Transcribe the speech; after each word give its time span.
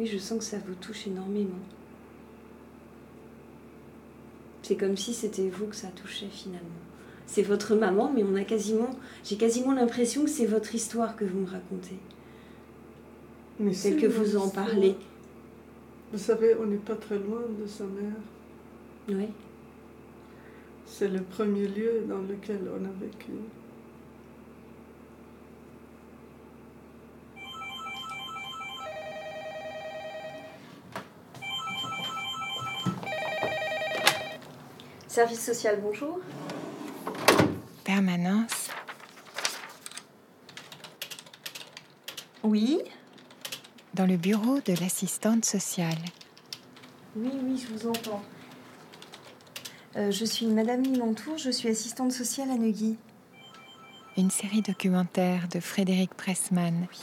Oui, 0.00 0.06
je 0.06 0.16
sens 0.16 0.38
que 0.38 0.44
ça 0.44 0.56
vous 0.66 0.74
touche 0.76 1.06
énormément. 1.06 1.58
C'est 4.62 4.76
comme 4.76 4.96
si 4.96 5.12
c'était 5.12 5.50
vous 5.50 5.66
que 5.66 5.76
ça 5.76 5.88
touchait 5.88 6.30
finalement. 6.30 6.64
C'est 7.26 7.42
votre 7.42 7.74
maman, 7.74 8.10
mais 8.10 8.24
on 8.24 8.34
a 8.34 8.44
quasiment, 8.44 8.88
j'ai 9.24 9.36
quasiment 9.36 9.74
l'impression 9.74 10.24
que 10.24 10.30
c'est 10.30 10.46
votre 10.46 10.74
histoire 10.74 11.16
que 11.16 11.26
vous 11.26 11.40
me 11.40 11.46
racontez. 11.46 11.98
Mais 13.58 13.74
Celle 13.74 14.00
que 14.00 14.06
vous 14.06 14.38
en 14.38 14.46
histoire. 14.46 14.66
parlez. 14.66 14.96
Vous 16.12 16.18
savez, 16.18 16.56
on 16.58 16.64
n'est 16.64 16.76
pas 16.78 16.96
très 16.96 17.18
loin 17.18 17.42
de 17.60 17.66
sa 17.66 17.84
mère. 17.84 18.16
Oui. 19.10 19.28
C'est 20.86 21.08
le 21.08 21.20
premier 21.20 21.68
lieu 21.68 22.04
dans 22.08 22.22
lequel 22.22 22.60
on 22.74 22.84
a 22.86 22.90
vécu. 23.00 23.32
Service 35.10 35.40
social, 35.40 35.80
bonjour. 35.82 36.20
Permanence. 37.82 38.68
Oui. 42.44 42.78
Dans 43.92 44.06
le 44.06 44.16
bureau 44.16 44.60
de 44.60 44.72
l'assistante 44.80 45.44
sociale. 45.44 45.98
Oui, 47.16 47.32
oui, 47.42 47.58
je 47.58 47.74
vous 47.74 47.88
entends. 47.88 48.22
Euh, 49.96 50.12
je 50.12 50.24
suis 50.24 50.46
Madame 50.46 50.84
Limantour, 50.84 51.38
je 51.38 51.50
suis 51.50 51.68
assistante 51.68 52.12
sociale 52.12 52.48
à 52.48 52.54
Neuilly. 52.54 52.96
Une 54.16 54.30
série 54.30 54.62
documentaire 54.62 55.48
de 55.48 55.58
Frédéric 55.58 56.14
Pressman. 56.14 56.86
Oui, 56.88 56.98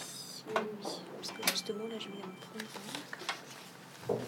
oui, 0.56 0.62
oui. 0.86 0.92
Parce 1.18 1.32
que 1.34 1.52
justement, 1.52 1.84
là, 1.90 1.96
je 2.00 2.06
vais 2.08 2.24
en 2.24 2.32
prendre. 4.08 4.22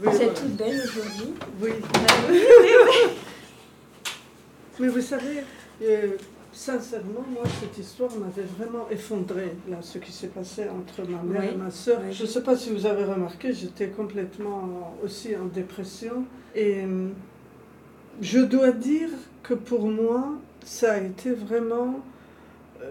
Vous 0.00 0.22
êtes 0.22 0.34
toute 0.34 0.56
belle 0.56 0.80
aujourd'hui. 0.84 1.34
Oui. 1.60 1.70
Mais 4.80 4.88
vous 4.88 5.00
savez, 5.00 5.42
euh, 5.82 6.12
sincèrement, 6.52 7.24
moi, 7.32 7.42
cette 7.60 7.76
histoire 7.78 8.12
m'avait 8.16 8.46
vraiment 8.58 8.86
effondré, 8.90 9.56
là, 9.68 9.78
ce 9.80 9.98
qui 9.98 10.12
s'est 10.12 10.28
passé 10.28 10.66
entre 10.68 11.08
ma 11.08 11.20
mère 11.22 11.42
Oui, 11.42 11.48
et 11.54 11.56
ma 11.56 11.70
soeur. 11.70 12.00
oui. 12.04 12.12
Je 12.12 12.22
ne 12.22 12.28
sais 12.28 12.42
pas 12.44 12.56
si 12.56 12.70
vous 12.70 12.86
avez 12.86 13.02
remarqué, 13.04 13.52
j'étais 13.52 13.88
complètement 13.88 14.96
aussi 15.04 15.34
en 15.34 15.46
dépression. 15.46 16.24
Et 16.54 16.84
euh, 16.84 17.08
je 18.20 18.38
dois 18.38 18.70
dire 18.70 19.08
que 19.42 19.54
pour 19.54 19.88
moi, 19.88 20.34
ça 20.64 20.92
a 20.92 20.98
été 21.00 21.32
vraiment 21.32 22.00
euh, 22.80 22.86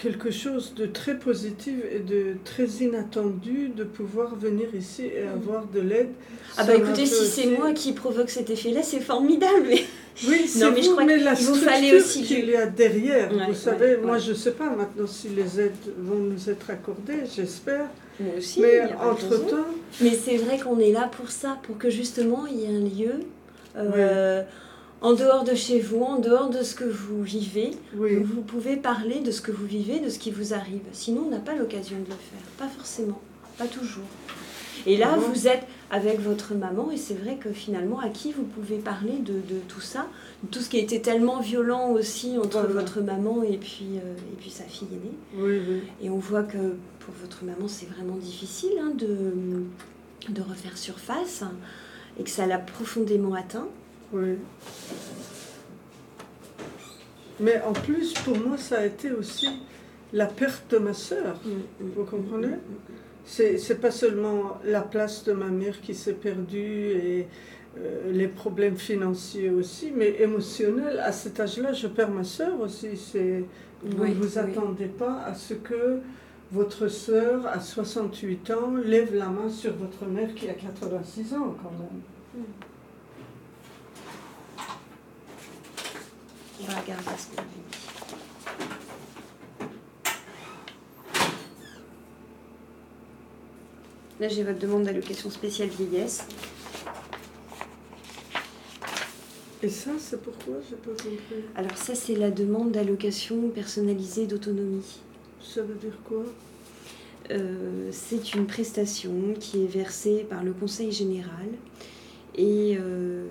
quelque 0.00 0.30
chose 0.30 0.74
de 0.76 0.86
très 0.86 1.18
positif 1.18 1.74
et 1.92 1.98
de 1.98 2.34
très 2.44 2.66
inattendu 2.66 3.68
de 3.76 3.84
pouvoir 3.84 4.36
venir 4.36 4.68
ici 4.74 5.04
et 5.06 5.22
avoir 5.26 5.66
de 5.66 5.80
l'aide. 5.80 6.10
Ah 6.56 6.64
bah 6.64 6.76
écoutez, 6.76 7.04
si 7.06 7.26
c'est 7.26 7.46
moi 7.46 7.72
qui 7.72 7.92
provoque 7.92 8.30
cet 8.30 8.50
effet-là, 8.50 8.82
c'est 8.82 9.00
formidable. 9.00 9.66
mais- 9.68 9.84
Oui, 10.28 10.48
c'est 10.48 10.68
mais 10.72 10.82
je 10.82 10.90
crois 10.90 11.04
mais 11.04 11.16
la 11.18 11.36
structure 11.36 11.96
aussi 11.96 12.22
qu'il 12.24 12.46
du- 12.46 12.50
y 12.50 12.56
a 12.56 12.66
derrière. 12.66 13.32
Ouais, 13.32 13.46
vous 13.46 13.54
savez, 13.54 13.94
ouais, 13.94 14.00
moi 14.02 14.14
ouais. 14.16 14.20
je 14.20 14.30
ne 14.30 14.34
sais 14.36 14.50
pas 14.50 14.68
maintenant 14.68 15.06
si 15.06 15.28
les 15.28 15.60
aides 15.60 15.70
vont 15.96 16.16
nous 16.18 16.50
être 16.50 16.70
accordées, 16.70 17.20
j'espère. 17.36 17.86
Moi 18.18 18.32
aussi. 18.36 18.60
mais 18.60 18.80
entre-temps, 19.00 19.68
Mais 20.00 20.10
c'est 20.10 20.36
vrai 20.38 20.58
qu'on 20.58 20.80
est 20.80 20.90
là 20.90 21.08
pour 21.16 21.30
ça, 21.30 21.58
pour 21.62 21.78
que 21.78 21.88
justement 21.88 22.46
il 22.50 22.58
y 22.60 22.64
ait 22.64 22.76
un 22.76 22.80
lieu 22.80 23.12
euh, 23.76 24.42
en 25.00 25.12
dehors 25.14 25.44
de 25.44 25.54
chez 25.54 25.80
vous, 25.80 26.02
en 26.02 26.18
dehors 26.18 26.50
de 26.50 26.62
ce 26.62 26.74
que 26.74 26.84
vous 26.84 27.22
vivez, 27.22 27.70
oui, 27.96 28.16
vous 28.16 28.40
pouvez 28.42 28.76
parler 28.76 29.20
de 29.20 29.30
ce 29.30 29.40
que 29.40 29.52
vous 29.52 29.66
vivez, 29.66 30.00
de 30.00 30.08
ce 30.08 30.18
qui 30.18 30.30
vous 30.30 30.54
arrive. 30.54 30.80
Sinon, 30.92 31.24
on 31.26 31.30
n'a 31.30 31.38
pas 31.38 31.54
l'occasion 31.54 31.96
de 31.98 32.04
le 32.04 32.10
faire. 32.10 32.42
Pas 32.58 32.68
forcément, 32.68 33.20
pas 33.58 33.66
toujours. 33.66 34.04
Et 34.86 34.96
là, 34.96 35.16
vous 35.16 35.48
êtes 35.48 35.64
avec 35.90 36.20
votre 36.20 36.54
maman, 36.54 36.90
et 36.90 36.96
c'est 36.96 37.14
vrai 37.14 37.36
que 37.36 37.50
finalement, 37.50 37.98
à 37.98 38.08
qui 38.08 38.32
vous 38.32 38.44
pouvez 38.44 38.76
parler 38.78 39.18
de, 39.18 39.32
de 39.34 39.58
tout 39.68 39.80
ça, 39.80 40.06
de 40.44 40.48
tout 40.48 40.60
ce 40.60 40.68
qui 40.68 40.78
a 40.78 40.80
été 40.80 41.00
tellement 41.02 41.40
violent 41.40 41.90
aussi 41.92 42.36
entre 42.38 42.58
Voilà. 42.60 42.80
votre 42.80 43.00
maman 43.00 43.42
et 43.42 43.56
puis, 43.56 43.86
euh, 43.96 44.14
et 44.32 44.36
puis 44.38 44.50
sa 44.50 44.64
fille 44.64 44.88
aînée. 44.92 45.16
oui, 45.44 45.60
oui. 45.68 45.82
Et 46.02 46.10
on 46.10 46.18
voit 46.18 46.42
que 46.44 46.74
pour 47.00 47.14
votre 47.20 47.44
maman, 47.44 47.66
c'est 47.68 47.86
vraiment 47.86 48.16
difficile 48.16 48.72
hein, 48.80 48.92
de, 48.96 49.32
de 50.32 50.42
refaire 50.42 50.76
surface 50.78 51.42
et 52.18 52.22
que 52.22 52.30
ça 52.30 52.46
l'a 52.46 52.58
profondément 52.58 53.34
atteint. 53.34 53.66
Oui. 54.12 54.36
Mais 57.40 57.60
en 57.62 57.72
plus, 57.72 58.14
pour 58.14 58.36
moi, 58.38 58.56
ça 58.56 58.78
a 58.78 58.84
été 58.86 59.12
aussi 59.12 59.48
la 60.12 60.26
perte 60.26 60.70
de 60.72 60.78
ma 60.78 60.92
sœur. 60.92 61.36
Vous 61.80 62.04
comprenez 62.04 62.56
C'est 63.24 63.58
c'est 63.58 63.76
pas 63.76 63.90
seulement 63.90 64.58
la 64.64 64.80
place 64.80 65.24
de 65.24 65.32
ma 65.32 65.46
mère 65.48 65.80
qui 65.80 65.94
s'est 65.94 66.14
perdue 66.14 66.90
et 66.92 67.26
euh, 67.78 68.10
les 68.10 68.28
problèmes 68.28 68.76
financiers 68.76 69.50
aussi, 69.50 69.92
mais 69.94 70.16
émotionnels. 70.20 70.98
À 71.00 71.12
cet 71.12 71.38
âge-là, 71.38 71.72
je 71.72 71.86
perds 71.86 72.10
ma 72.10 72.24
sœur 72.24 72.58
aussi. 72.60 72.96
C'est 72.96 73.44
vous 73.84 74.02
Oui, 74.02 74.10
ne 74.10 74.14
vous 74.14 74.38
oui. 74.38 74.42
attendez 74.44 74.86
pas 74.86 75.22
à 75.24 75.34
ce 75.34 75.54
que 75.54 76.00
votre 76.50 76.88
sœur, 76.88 77.46
à 77.46 77.60
68 77.60 78.50
ans, 78.52 78.72
lève 78.82 79.14
la 79.14 79.26
main 79.28 79.50
sur 79.50 79.74
votre 79.76 80.06
mère 80.06 80.34
qui 80.34 80.48
a 80.48 80.54
86 80.54 81.34
ans 81.34 81.54
quand 81.62 81.70
même. 81.72 82.44
On 86.60 86.64
va 86.64 86.80
regarder 86.80 87.04
ce 87.16 87.26
qu'on 87.26 87.38
avait 87.38 87.46
mis. 87.46 87.98
Là, 94.20 94.28
j'ai 94.28 94.42
votre 94.42 94.58
demande 94.58 94.82
d'allocation 94.82 95.30
spéciale 95.30 95.68
vieillesse. 95.68 96.26
Et 99.62 99.68
ça, 99.68 99.90
c'est 99.98 100.20
pourquoi 100.20 100.54
J'ai 100.68 100.76
pas 100.76 100.90
compris. 100.90 101.18
Alors 101.54 101.76
ça, 101.76 101.94
c'est 101.94 102.14
la 102.14 102.30
demande 102.30 102.72
d'allocation 102.72 103.48
personnalisée 103.50 104.26
d'autonomie. 104.26 105.00
Ça 105.40 105.62
veut 105.62 105.74
dire 105.74 105.98
quoi? 106.04 106.24
Euh, 107.30 107.90
c'est 107.92 108.34
une 108.34 108.46
prestation 108.46 109.34
qui 109.38 109.64
est 109.64 109.66
versée 109.66 110.26
par 110.28 110.42
le 110.42 110.52
Conseil 110.52 110.92
général 110.92 111.48
et 112.34 112.76
euh, 112.78 113.26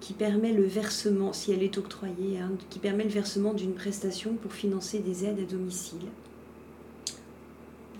qui 0.00 0.12
permet 0.14 0.52
le 0.52 0.64
versement, 0.64 1.32
si 1.32 1.52
elle 1.52 1.62
est 1.62 1.76
octroyée, 1.78 2.38
hein, 2.40 2.50
qui 2.70 2.78
permet 2.78 3.04
le 3.04 3.10
versement 3.10 3.52
d'une 3.52 3.74
prestation 3.74 4.34
pour 4.34 4.52
financer 4.52 4.98
des 5.00 5.24
aides 5.26 5.40
à 5.40 5.50
domicile. 5.50 5.98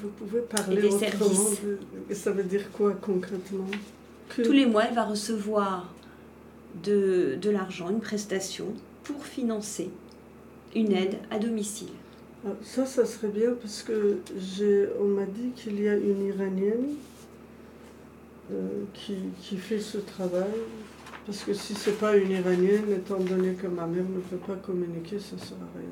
Vous 0.03 0.09
pouvez 0.09 0.41
parler 0.41 0.79
Et 0.79 0.81
des 0.81 0.87
autrement 0.95 1.09
services. 1.29 1.61
de- 2.09 2.15
Ça 2.15 2.31
veut 2.33 2.43
dire 2.45 2.71
quoi 2.73 2.95
concrètement 2.95 3.67
Que- 4.31 4.43
Tous 4.43 4.53
les 4.53 4.65
mois, 4.65 4.85
elle 4.85 4.95
va 4.95 5.05
recevoir 5.05 5.93
de, 6.85 7.37
de 7.41 7.51
l'argent, 7.51 7.91
une 7.91 8.01
prestation 8.01 8.69
pour 9.05 9.25
financer 9.27 9.91
une 10.75 10.93
aide 10.93 11.17
à 11.31 11.39
domicile. 11.39 11.89
Ah, 12.47 12.51
Ça, 12.63 12.87
ça 12.87 13.05
serait 13.05 13.29
bien 13.29 13.51
parce 13.61 13.83
que 13.83 14.19
on 15.01 15.05
m'a 15.09 15.27
dit 15.27 15.51
qu'il 15.57 15.79
y 15.83 15.89
a 15.89 15.97
une 15.97 16.25
Iranienne 16.29 16.95
euh, 18.53 18.69
qui, 18.95 19.17
qui 19.43 19.57
fait 19.59 19.81
ce 19.81 19.99
travail. 19.99 20.49
Parce 21.27 21.45
que 21.45 21.55
si 21.55 21.75
c'est 21.75 21.99
pas 21.99 22.17
une 22.17 22.31
Iranienne, 22.31 22.93
étant 22.93 23.19
donné 23.21 23.55
que 23.55 23.67
ma 23.67 23.87
mère 23.87 24.05
ne 24.05 24.21
peut 24.21 24.37
pas 24.39 24.57
communiquer, 24.57 25.19
ça 25.19 25.39
sert 25.39 25.57
à 25.59 25.79
rien. 25.79 25.89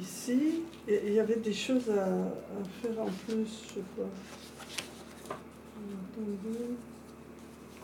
Ici, 0.00 0.62
il 0.88 1.12
y 1.12 1.20
avait 1.20 1.36
des 1.36 1.52
choses 1.52 1.88
à, 1.90 2.02
à 2.04 2.64
faire 2.82 3.00
en 3.00 3.06
plus, 3.26 3.46
je 3.74 3.80
crois. 3.94 4.10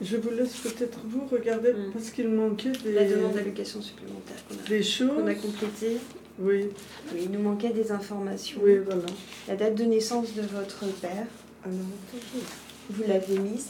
Je 0.00 0.16
vous 0.16 0.30
laisse 0.30 0.56
peut-être 0.56 0.98
vous 1.04 1.26
regarder 1.26 1.72
Mm. 1.72 1.92
parce 1.92 2.10
qu'il 2.10 2.28
manquait 2.28 2.72
des, 2.72 2.92
La 2.92 3.04
demande 3.04 3.32
d'allocation 3.34 3.80
supplémentaire 3.80 4.36
qu'on 4.48 4.56
a, 4.56 4.68
des 4.68 4.82
choses. 4.82 5.08
qu'on 5.10 5.26
a 5.26 5.34
complétée. 5.34 5.98
Oui, 6.38 6.70
il 7.14 7.30
nous 7.30 7.40
manquait 7.40 7.70
des 7.70 7.92
informations. 7.92 8.60
oui, 8.62 8.78
voilà. 8.84 9.02
La 9.48 9.56
date 9.56 9.74
de 9.74 9.84
naissance 9.84 10.34
de 10.34 10.42
votre 10.42 10.84
père, 11.00 11.26
Alors, 11.64 11.76
attendez. 12.08 12.44
vous 12.90 13.02
l'avez 13.06 13.38
mise? 13.38 13.68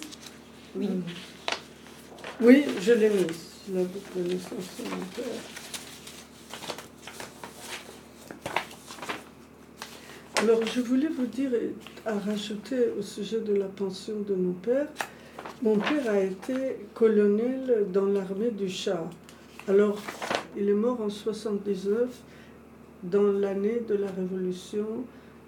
Oui. 0.76 0.86
Mm. 0.88 1.02
Oui, 2.40 2.64
je 2.80 2.92
l'ai 2.92 3.10
mise. 3.10 3.48
La 3.74 3.82
date 3.82 4.16
de 4.16 4.22
naissance 4.22 4.70
de 4.78 4.84
mon 4.90 5.04
père. 5.14 5.40
Alors, 10.36 10.60
je 10.66 10.80
voulais 10.80 11.08
vous 11.08 11.26
dire, 11.26 11.50
à 12.06 12.18
rajouter 12.18 12.88
au 12.98 13.02
sujet 13.02 13.40
de 13.40 13.54
la 13.54 13.66
pension 13.66 14.14
de 14.26 14.34
mon 14.34 14.52
père, 14.52 14.86
mon 15.62 15.78
père 15.78 16.10
a 16.10 16.18
été 16.20 16.86
colonel 16.94 17.86
dans 17.92 18.06
l'armée 18.06 18.50
du 18.50 18.68
char. 18.68 19.08
Alors, 19.68 19.98
il 20.56 20.68
est 20.68 20.74
mort 20.74 21.00
en 21.00 21.08
79, 21.10 22.08
dans 23.02 23.32
l'année 23.32 23.82
de 23.88 23.94
la 23.94 24.10
Révolution. 24.10 25.04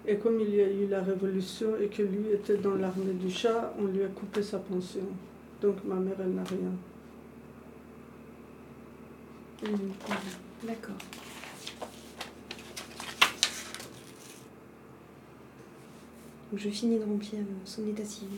Et 0.07 0.17
comme 0.17 0.39
il 0.39 0.53
y 0.53 0.61
a 0.61 0.71
eu 0.71 0.87
la 0.87 1.01
Révolution 1.01 1.77
et 1.81 1.87
que 1.87 2.03
lui 2.03 2.29
était 2.33 2.57
dans 2.57 2.75
l'armée 2.75 3.13
du 3.13 3.31
chat, 3.31 3.73
on 3.79 3.85
lui 3.85 4.03
a 4.03 4.07
coupé 4.07 4.43
sa 4.43 4.59
pension. 4.59 5.07
Donc 5.61 5.83
ma 5.83 5.95
mère, 5.95 6.17
elle 6.19 6.33
n'a 6.33 6.43
rien. 6.43 6.71
D'accord. 10.63 10.95
Je 16.55 16.69
finis 16.69 16.99
de 16.99 17.03
remplir 17.03 17.41
son 17.65 17.87
état 17.87 18.05
civil. 18.05 18.29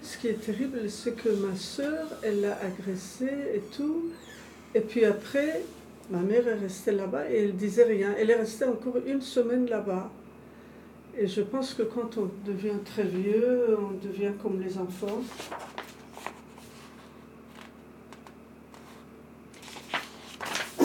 Ce 0.00 0.08
qui 0.20 0.28
est 0.28 0.34
terrible, 0.34 0.90
c'est 0.90 1.16
que 1.16 1.30
ma 1.30 1.56
soeur, 1.56 2.06
elle 2.22 2.42
l'a 2.42 2.58
agressée 2.60 3.52
et 3.54 3.60
tout. 3.74 4.10
Et 4.74 4.80
puis 4.80 5.06
après, 5.06 5.62
ma 6.10 6.18
mère 6.18 6.46
est 6.46 6.58
restée 6.58 6.92
là-bas 6.92 7.30
et 7.30 7.44
elle 7.44 7.56
disait 7.56 7.84
rien. 7.84 8.14
Elle 8.18 8.28
est 8.30 8.36
restée 8.36 8.66
encore 8.66 8.98
une 9.06 9.22
semaine 9.22 9.66
là-bas. 9.66 10.10
Et 11.16 11.26
je 11.26 11.40
pense 11.40 11.72
que 11.72 11.82
quand 11.82 12.18
on 12.18 12.28
devient 12.44 12.78
très 12.84 13.04
vieux, 13.04 13.78
on 13.78 13.92
devient 14.06 14.32
comme 14.42 14.60
les 14.60 14.76
enfants. 14.76 15.22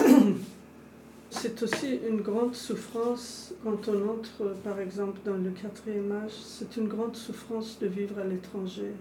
C'est 1.30 1.62
aussi 1.62 2.00
une 2.08 2.22
grande 2.22 2.56
souffrance 2.56 3.54
quand 3.64 3.90
on 3.90 4.10
entre, 4.10 4.56
par 4.64 4.80
exemple, 4.80 5.20
dans 5.26 5.36
le 5.36 5.52
quatrième 5.52 6.12
âge. 6.24 6.32
C'est 6.32 6.78
une 6.78 6.88
grande 6.88 7.18
souffrance 7.18 7.78
de 7.80 7.88
vivre 7.88 8.18
à 8.20 8.24
l'étranger. 8.24 8.94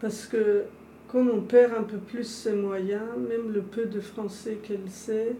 Parce 0.00 0.26
que 0.26 0.64
comme 1.08 1.28
on 1.30 1.40
perd 1.40 1.72
un 1.74 1.82
peu 1.82 1.98
plus 1.98 2.24
ses 2.24 2.52
moyens, 2.52 3.02
même 3.28 3.52
le 3.52 3.62
peu 3.62 3.86
de 3.86 4.00
français 4.00 4.58
qu'elle 4.62 4.88
sait, 4.88 5.34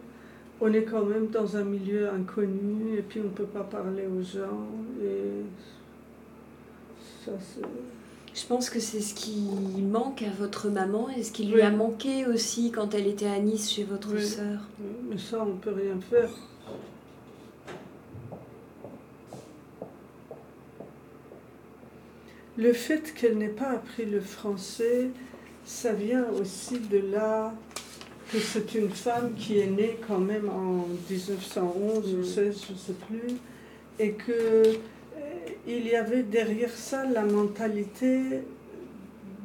on 0.60 0.72
est 0.72 0.82
quand 0.82 1.04
même 1.04 1.28
dans 1.28 1.56
un 1.56 1.64
milieu 1.64 2.10
inconnu 2.10 2.98
et 2.98 3.02
puis 3.02 3.20
on 3.20 3.24
ne 3.24 3.28
peut 3.30 3.44
pas 3.44 3.62
parler 3.62 4.04
aux 4.06 4.22
gens. 4.22 4.66
Et 5.02 5.44
ça, 7.24 7.32
c'est... 7.40 7.62
Je 8.32 8.46
pense 8.46 8.70
que 8.70 8.78
c'est 8.78 9.00
ce 9.00 9.14
qui 9.14 9.48
manque 9.82 10.22
à 10.22 10.30
votre 10.38 10.68
maman 10.70 11.08
et 11.16 11.22
ce 11.22 11.32
qui 11.32 11.44
lui 11.46 11.62
a 11.62 11.70
manqué 11.70 12.26
aussi 12.26 12.70
quand 12.70 12.94
elle 12.94 13.06
était 13.08 13.26
à 13.26 13.38
Nice 13.40 13.70
chez 13.70 13.84
votre 13.84 14.14
Oui. 14.14 14.24
sœur. 14.24 14.60
Mais 15.08 15.18
ça, 15.18 15.42
on 15.42 15.54
ne 15.54 15.58
peut 15.58 15.72
rien 15.72 15.98
faire. 16.00 16.28
Le 22.60 22.74
fait 22.74 23.14
qu'elle 23.14 23.38
n'ait 23.38 23.48
pas 23.48 23.70
appris 23.70 24.04
le 24.04 24.20
français, 24.20 25.08
ça 25.64 25.94
vient 25.94 26.26
aussi 26.28 26.78
de 26.78 26.98
là 26.98 27.54
que 28.30 28.38
c'est 28.38 28.74
une 28.74 28.90
femme 28.90 29.32
qui 29.34 29.58
est 29.58 29.66
née 29.66 29.96
quand 30.06 30.18
même 30.18 30.46
en 30.50 30.86
1911 31.08 32.14
ou 32.14 32.18
Mm. 32.18 32.24
16, 32.24 32.64
je 32.68 32.72
ne 32.72 32.78
sais 32.78 32.92
plus, 33.08 33.36
et 33.98 34.12
que 34.12 34.30
euh, 34.32 34.74
il 35.66 35.86
y 35.86 35.94
avait 35.96 36.22
derrière 36.22 36.70
ça 36.70 37.06
la 37.06 37.22
mentalité 37.24 38.20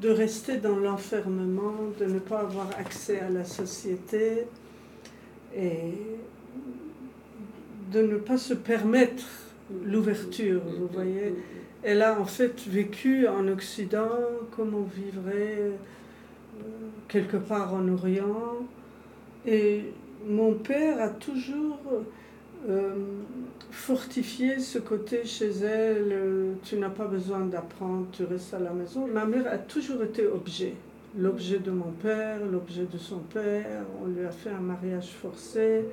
de 0.01 0.09
rester 0.09 0.57
dans 0.57 0.75
l'enfermement, 0.75 1.73
de 1.97 2.05
ne 2.05 2.19
pas 2.19 2.39
avoir 2.39 2.69
accès 2.77 3.21
à 3.21 3.29
la 3.29 3.45
société 3.45 4.45
et 5.55 5.93
de 7.93 8.01
ne 8.01 8.17
pas 8.17 8.37
se 8.37 8.53
permettre 8.53 9.23
l'ouverture, 9.85 10.61
vous 10.65 10.89
voyez. 10.91 11.33
Elle 11.87 12.01
a 12.01 12.19
en 12.19 12.25
fait 12.25 12.59
vécu 12.67 13.27
en 13.27 13.47
Occident 13.47 14.09
comme 14.55 14.73
on 14.73 14.81
vivrait 14.81 15.59
euh, 15.59 15.71
quelque 17.07 17.37
part 17.37 17.75
en 17.75 17.87
Orient. 17.89 18.65
Et 19.45 19.93
mon 20.27 20.55
père 20.55 20.99
a 20.99 21.09
toujours 21.09 21.79
euh, 22.67 22.95
fortifié 23.69 24.57
ce 24.57 24.79
côté 24.79 25.25
chez 25.25 25.51
elle, 25.51 26.09
euh, 26.11 26.53
tu 26.63 26.77
n'as 26.77 26.89
pas 26.89 27.05
besoin 27.05 27.41
d'apprendre, 27.41 28.07
tu 28.11 28.23
restes 28.23 28.55
à 28.55 28.59
la 28.59 28.71
maison. 28.71 29.05
Ma 29.05 29.25
mère 29.25 29.45
a 29.45 29.59
toujours 29.59 30.01
été 30.01 30.25
objet. 30.25 30.73
L'objet 31.15 31.59
de 31.59 31.69
mon 31.69 31.91
père, 31.91 32.39
l'objet 32.51 32.87
de 32.91 32.97
son 32.97 33.19
père, 33.19 33.85
on 34.03 34.07
lui 34.07 34.25
a 34.25 34.31
fait 34.31 34.49
un 34.49 34.59
mariage 34.59 35.09
forcé 35.09 35.85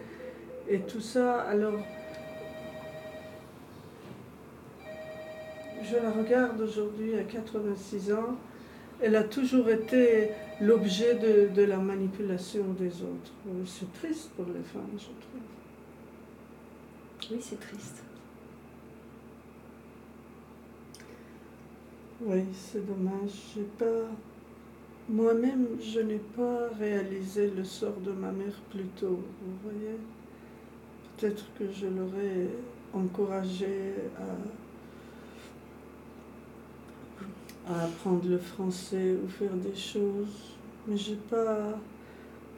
et 0.70 0.78
tout 0.78 1.02
ça. 1.02 1.42
Alors, 1.42 1.78
je 5.92 6.02
la 6.02 6.10
regarde 6.10 6.60
aujourd'hui 6.60 7.16
à 7.18 7.24
86 7.24 8.12
ans, 8.12 8.36
elle 9.00 9.16
a 9.16 9.24
toujours 9.24 9.68
été 9.68 10.30
l'objet 10.60 11.14
de, 11.14 11.52
de 11.54 11.62
la 11.62 11.76
manipulation 11.78 12.64
des 12.78 13.02
autres. 13.02 13.32
Euh, 13.48 13.64
C'est 13.66 13.92
triste 13.92 14.30
pour 14.36 14.46
les 14.46 14.62
femmes, 14.62 14.96
je 14.96 15.04
trouve. 15.04 15.42
Oui, 17.30 17.38
c'est 17.40 17.60
triste. 17.60 18.02
Oui, 22.20 22.44
c'est 22.52 22.86
dommage. 22.86 23.30
J'ai 23.54 23.66
pas... 23.78 24.08
Moi-même, 25.08 25.66
je 25.80 26.00
n'ai 26.00 26.20
pas 26.36 26.68
réalisé 26.78 27.50
le 27.50 27.64
sort 27.64 28.00
de 28.00 28.12
ma 28.12 28.30
mère 28.30 28.54
plus 28.70 28.86
tôt, 28.98 29.20
vous 29.42 29.70
voyez. 29.70 29.98
Peut-être 31.16 31.44
que 31.58 31.70
je 31.70 31.86
l'aurais 31.86 32.48
encouragée 32.94 33.94
à... 34.16 34.71
à 37.68 37.84
apprendre 37.84 38.28
le 38.28 38.38
français 38.38 39.16
ou 39.24 39.28
faire 39.28 39.54
des 39.54 39.74
choses. 39.76 40.56
Mais 40.86 40.96
j'ai 40.96 41.16
pas... 41.16 41.78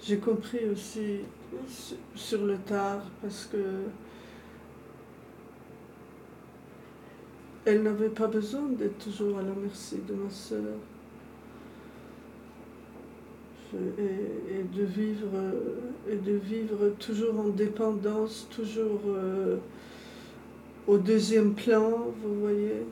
J'ai 0.02 0.18
compris 0.18 0.68
aussi 0.70 1.20
su- 1.68 1.94
sur 2.14 2.44
le 2.44 2.56
tard 2.58 3.02
parce 3.22 3.46
que 3.46 3.58
Elle 7.66 7.82
n'avait 7.82 8.10
pas 8.10 8.26
besoin 8.26 8.68
d'être 8.68 8.98
toujours 8.98 9.38
à 9.38 9.42
la 9.42 9.54
merci 9.58 9.96
de 10.06 10.12
ma. 10.14 10.28
Je- 10.28 10.58
Et, 13.72 14.62
de 14.78 14.84
vivre, 14.84 15.28
et 16.08 16.16
de 16.16 16.32
vivre 16.32 16.90
toujours 16.98 17.40
en 17.40 17.48
dépendance, 17.48 18.46
toujours 18.54 19.00
euh, 19.08 19.56
au 20.86 20.98
deuxième 20.98 21.54
plan, 21.54 21.90
vous 22.22 22.40
voyez. 22.40 22.82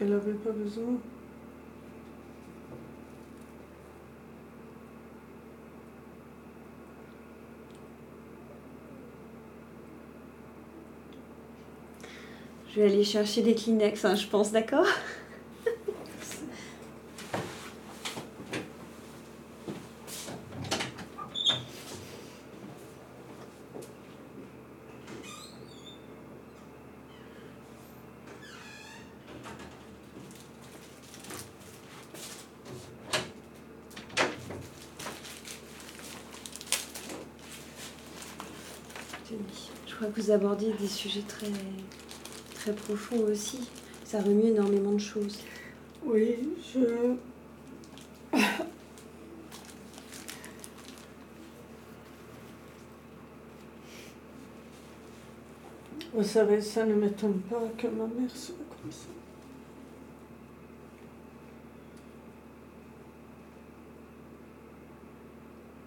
Elle 0.00 0.10
n'avait 0.10 0.32
pas 0.32 0.52
besoin. 0.52 0.94
Je 12.74 12.80
vais 12.80 12.86
aller 12.86 13.04
chercher 13.04 13.42
des 13.42 13.54
Kleenex, 13.54 14.02
hein, 14.06 14.14
je 14.14 14.26
pense, 14.26 14.50
d'accord? 14.50 14.86
Je 39.86 39.94
crois 39.94 40.08
que 40.08 40.20
vous 40.20 40.30
abordiez 40.30 40.72
des 40.80 40.88
sujets 40.88 41.20
très, 41.20 41.46
très 42.62 42.72
profonds 42.72 43.24
aussi. 43.24 43.58
Ça 44.04 44.20
remue 44.20 44.46
énormément 44.46 44.92
de 44.92 44.98
choses. 44.98 45.40
Oui, 46.04 46.36
je. 46.72 47.16
Vous 56.14 56.22
savez, 56.22 56.60
ça 56.60 56.84
ne 56.84 56.94
m'étonne 56.94 57.40
pas 57.40 57.62
que 57.76 57.88
ma 57.88 58.06
mère 58.06 58.30
soit 58.36 58.54
comme 58.54 58.92
ça. 58.92 59.08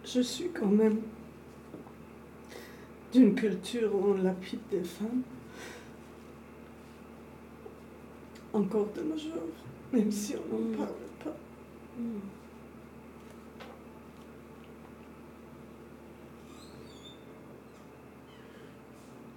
Je 0.03 0.19
suis 0.21 0.49
quand 0.49 0.65
même 0.65 0.99
d'une 3.13 3.35
culture 3.35 3.93
où 3.95 4.11
on 4.11 4.13
lapide 4.15 4.59
des 4.71 4.83
femmes. 4.83 5.23
Encore 8.55 8.87
de 8.95 9.01
nos 9.01 9.17
jours, 9.17 9.49
même 9.91 10.11
si 10.11 10.33
on 10.35 10.53
n'en 10.55 10.61
Mm. 10.71 10.75
parle 10.77 10.89
pas. 11.23 11.35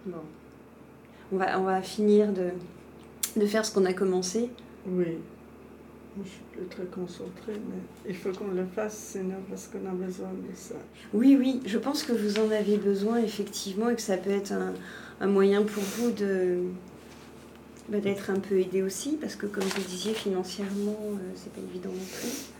Bon. 0.06 0.18
On 1.32 1.36
va, 1.36 1.60
on 1.60 1.64
va 1.64 1.82
finir 1.82 2.32
de, 2.32 2.50
de 3.36 3.46
faire 3.46 3.64
ce 3.64 3.72
qu'on 3.74 3.84
a 3.84 3.92
commencé. 3.92 4.50
Oui. 4.86 5.18
Je 6.24 6.28
suis 6.28 6.40
plus 6.52 6.66
très 6.66 6.84
concentrée, 6.86 7.52
mais 7.68 7.80
il 8.08 8.16
faut 8.16 8.30
qu'on 8.32 8.48
le 8.52 8.64
fasse, 8.66 8.96
sinon, 9.12 9.36
parce 9.48 9.68
qu'on 9.68 9.86
a 9.88 9.92
besoin 9.92 10.28
de 10.30 10.54
ça. 10.54 10.74
Oui, 11.12 11.36
oui, 11.38 11.60
je 11.64 11.78
pense 11.78 12.02
que 12.02 12.12
vous 12.12 12.38
en 12.40 12.50
avez 12.50 12.76
besoin 12.76 13.18
effectivement 13.18 13.88
et 13.90 13.94
que 13.94 14.00
ça 14.00 14.16
peut 14.16 14.30
être 14.30 14.50
un, 14.52 14.72
un 15.20 15.26
moyen 15.28 15.62
pour 15.62 15.82
vous 15.82 16.10
de, 16.10 16.58
bah, 17.88 18.00
d'être 18.00 18.30
un 18.30 18.38
peu 18.38 18.58
aidé 18.60 18.82
aussi, 18.82 19.16
parce 19.20 19.34
que 19.36 19.46
comme 19.46 19.64
vous 19.64 19.82
disiez, 19.82 20.14
financièrement, 20.14 20.98
euh, 21.00 21.32
c'est 21.34 21.52
pas 21.52 21.60
évident 21.60 21.90
non 21.90 22.04
plus. 22.20 22.50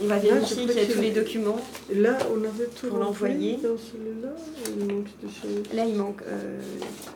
On 0.00 0.06
va 0.06 0.18
vérifier 0.18 0.64
qu'il 0.64 0.76
y 0.76 0.80
a 0.80 0.86
tous 0.86 1.00
les 1.00 1.10
documents. 1.10 1.60
Là, 1.92 2.16
on 2.32 2.38
avait 2.44 2.68
tout 2.68 2.88
l'envoyer. 2.88 3.56
dans 3.56 3.76
celui-là. 3.76 4.28
Il 4.78 4.84
manque 4.94 5.06
des 5.20 5.28
choses. 5.28 5.74
Là, 5.74 5.84
il 5.84 5.96
manque, 5.96 6.22
euh, 6.22 6.60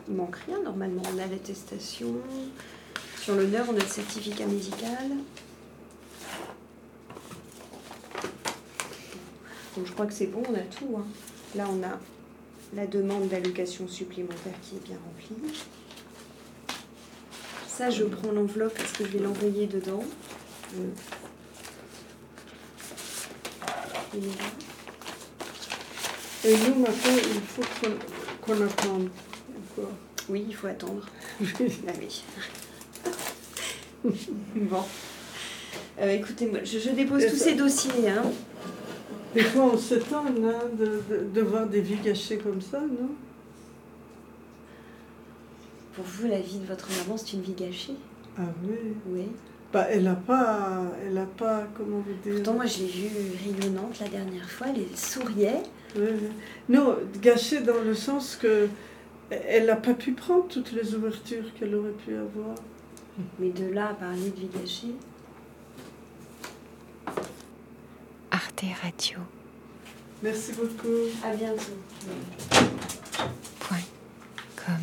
il 0.09 0.15
manque 0.15 0.35
rien 0.47 0.61
normalement. 0.61 1.01
On 1.15 1.17
a 1.17 1.25
l'attestation. 1.27 2.07
Sur 3.21 3.35
l'honneur, 3.35 3.65
on 3.69 3.75
a 3.75 3.79
le 3.79 3.85
certificat 3.87 4.45
médical. 4.45 5.11
Donc 9.77 9.87
je 9.87 9.91
crois 9.93 10.05
que 10.05 10.13
c'est 10.13 10.27
bon, 10.27 10.43
on 10.49 10.53
a 10.53 10.59
tout. 10.59 10.97
hein. 10.97 11.05
Là, 11.55 11.67
on 11.71 11.81
a 11.83 11.97
la 12.75 12.87
demande 12.87 13.27
d'allocation 13.27 13.87
supplémentaire 13.87 14.53
qui 14.61 14.75
est 14.75 14.83
bien 14.83 14.97
remplie. 15.05 15.53
Ça, 17.67 17.89
je 17.89 18.03
prends 18.03 18.31
l'enveloppe 18.31 18.73
parce 18.77 18.91
que 18.91 19.05
je 19.05 19.09
vais 19.11 19.19
l'envoyer 19.19 19.67
dedans. 19.67 20.03
Euh. 20.75 20.89
Il 24.15 24.25
est 24.25 24.27
là. 24.27 24.43
Et 26.45 26.57
nous, 26.57 26.75
maintenant, 26.75 27.15
il 27.15 27.41
faut 27.41 27.63
qu'on 27.81 28.53
qu'on 28.53 28.65
attende. 28.65 29.09
Oui, 30.29 30.45
il 30.47 30.55
faut 30.55 30.67
attendre. 30.67 31.07
Ah 31.87 31.91
oui. 31.99 32.23
bon. 34.55 34.83
Euh, 35.99 36.11
écoutez, 36.11 36.47
moi, 36.47 36.59
je, 36.63 36.79
je 36.79 36.89
dépose 36.89 37.25
tous 37.27 37.37
ces 37.37 37.55
dossiers. 37.55 38.09
Hein. 38.09 38.23
Des 39.33 39.41
fois, 39.41 39.71
on 39.73 39.77
s'étonne 39.77 40.45
hein, 40.45 40.69
de, 40.77 40.85
de, 41.09 41.25
de 41.33 41.41
voir 41.41 41.65
des 41.67 41.81
vies 41.81 41.97
gâchées 42.03 42.37
comme 42.37 42.61
ça, 42.61 42.79
non? 42.81 43.09
Pour 45.95 46.05
vous, 46.05 46.27
la 46.27 46.39
vie 46.39 46.59
de 46.59 46.65
votre 46.65 46.87
maman, 46.99 47.17
c'est 47.17 47.33
une 47.33 47.41
vie 47.41 47.53
gâchée? 47.53 47.95
Ah 48.37 48.41
oui. 48.63 48.95
Oui. 49.07 49.27
Bah, 49.71 49.87
elle 49.89 50.03
n'a 50.03 50.15
pas, 50.15 50.83
elle 51.05 51.17
a 51.17 51.25
pas, 51.25 51.67
comment 51.75 51.97
vous 51.97 52.13
dire? 52.23 52.35
Pourtant, 52.35 52.53
moi, 52.53 52.65
je 52.65 52.79
l'ai 52.79 52.87
vue 52.87 53.09
rayonnante 53.43 53.99
la 53.99 54.07
dernière 54.07 54.49
fois. 54.49 54.67
Elle 54.75 54.95
souriait. 54.95 55.63
Ouais. 55.95 56.15
Non, 56.69 56.95
gâchée 57.21 57.61
dans 57.61 57.81
le 57.83 57.95
sens 57.95 58.35
que 58.35 58.67
elle 59.29 59.65
n'a 59.65 59.75
pas 59.75 59.95
pu 59.95 60.11
prendre 60.11 60.47
toutes 60.47 60.73
les 60.73 60.93
ouvertures 60.93 61.53
qu'elle 61.55 61.73
aurait 61.73 61.89
pu 62.05 62.13
avoir. 62.15 62.55
Mais 63.39 63.49
de 63.49 63.71
là 63.73 63.89
à 63.89 63.93
parler 63.93 64.29
de 64.29 64.39
vie 64.39 64.49
gâchée? 64.59 64.93
Arte 68.71 68.81
Radio. 68.81 69.17
Merci 70.21 70.53
beaucoup. 70.53 71.09
À 71.23 71.35
bientôt. 71.35 71.61
Point. 73.59 73.77
Com. 74.55 74.73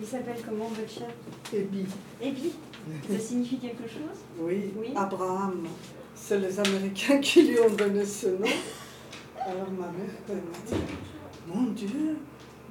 Il 0.00 0.06
s'appelle 0.06 0.36
comment 0.44 0.68
votre 0.68 0.88
chien 0.90 1.06
Ebi. 1.52 1.86
Ebi? 2.20 2.52
Ça 3.10 3.18
signifie 3.18 3.58
quelque 3.58 3.84
chose? 3.88 4.18
Oui, 4.38 4.72
Oui. 4.76 4.88
Abraham. 4.96 5.66
C'est 6.14 6.38
les 6.38 6.58
Américains 6.58 7.18
qui 7.22 7.42
lui 7.48 7.60
ont 7.60 7.70
donné 7.70 8.04
ce 8.04 8.28
nom. 8.28 8.46
Alors 9.40 9.70
ma 9.70 9.86
mère 9.86 10.10
elle 10.28 10.34
m'a 10.36 10.58
dit, 10.66 10.82
mon 11.46 11.70
Dieu, 11.72 12.16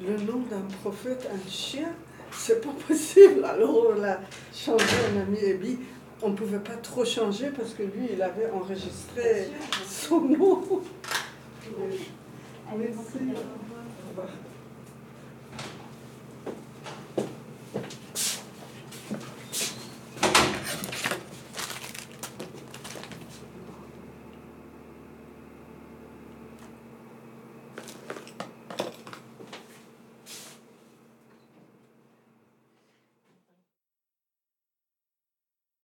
le 0.01 0.17
nom 0.17 0.41
d'un 0.49 0.61
prophète, 0.81 1.27
un 1.33 1.49
chien, 1.49 1.89
c'est 2.31 2.61
pas 2.61 2.73
possible. 2.87 3.43
Alors 3.45 3.87
on 3.91 3.99
l'a 3.99 4.19
changé, 4.53 4.85
on 5.15 5.21
a 5.21 5.23
mis 5.25 5.39
Ebi. 5.39 5.77
On 6.23 6.29
ne 6.29 6.35
pouvait 6.35 6.59
pas 6.59 6.75
trop 6.77 7.05
changer 7.05 7.49
parce 7.55 7.73
que 7.73 7.83
lui, 7.83 8.09
il 8.13 8.21
avait 8.21 8.49
enregistré 8.51 9.49
son 9.87 10.21
nom. 10.21 10.63
Allez, 12.71 12.89
Merci. 12.89 12.93
bon, 12.95 13.33
Au 13.33 14.09
revoir. 14.09 14.27